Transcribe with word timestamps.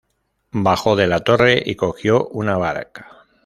Bajó 0.53 0.95
de 0.95 1.05
la 1.05 1.19
torre 1.19 1.61
y 1.63 1.75
cogió 1.75 2.27
una 2.29 2.57
barca. 2.57 3.27